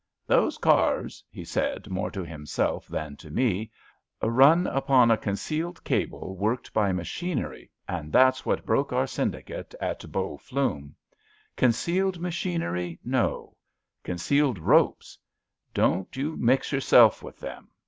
[0.01, 3.65] *^ Those cars, ''he said, more to himself than to me,
[4.23, 9.05] ^^ run upon a concealed cable worked by machin ery, and that's what broke our
[9.05, 10.95] syndicate at Bow Flume.
[11.55, 13.55] Concealed machinery, no—
[14.03, 15.19] concealed ropes.
[15.71, 17.69] Don't you mix yourself with them.